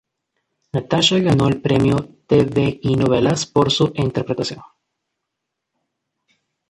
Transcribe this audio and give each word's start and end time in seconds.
Natasha 0.73 1.19
ganó 1.19 1.47
el 1.47 1.61
premio 1.61 2.09
TvyNovelas 2.25 3.45
por 3.45 3.71
su 3.71 3.91
interpretación. 3.93 4.63